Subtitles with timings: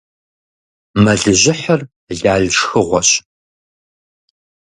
[1.03, 1.81] Мэлыжьыхьыр
[2.19, 3.09] лал шхыгъуэщ.